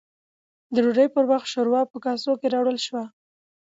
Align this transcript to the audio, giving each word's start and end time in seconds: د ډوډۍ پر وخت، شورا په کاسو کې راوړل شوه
د 0.73 0.75
ډوډۍ 0.83 1.07
پر 1.15 1.23
وخت، 1.31 1.47
شورا 1.53 1.81
په 1.91 1.97
کاسو 2.05 2.31
کې 2.39 2.47
راوړل 2.53 2.77
شوه 2.85 3.03